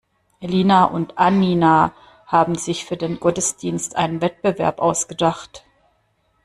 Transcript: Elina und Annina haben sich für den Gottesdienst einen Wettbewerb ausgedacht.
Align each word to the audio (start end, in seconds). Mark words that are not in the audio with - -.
Elina 0.39 0.85
und 0.85 1.19
Annina 1.19 1.93
haben 2.25 2.55
sich 2.55 2.85
für 2.85 2.97
den 2.97 3.19
Gottesdienst 3.19 3.95
einen 3.95 4.19
Wettbewerb 4.19 4.79
ausgedacht. 4.79 5.63